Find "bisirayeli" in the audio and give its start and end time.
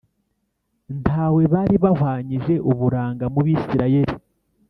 3.45-4.15